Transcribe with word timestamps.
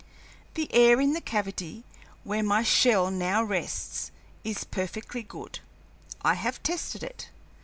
The 0.55 0.73
air 0.73 0.99
in 0.99 1.13
the 1.13 1.21
cavity 1.21 1.83
where 2.23 2.41
my 2.41 2.63
shell 2.63 3.11
now 3.11 3.43
rests 3.43 4.09
is 4.43 4.63
perfectly 4.63 5.21
good; 5.21 5.59
I 6.23 6.33
have 6.33 6.63
tested 6.63 7.03
it. 7.03 7.29